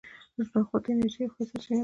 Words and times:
نخود 0.57 0.81
د 0.83 0.87
انرژۍ 0.91 1.17
یوه 1.21 1.31
ښه 1.33 1.43
سرچینه 1.49 1.77
ده. 1.77 1.79